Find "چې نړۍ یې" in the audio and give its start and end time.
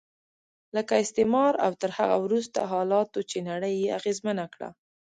3.29-3.89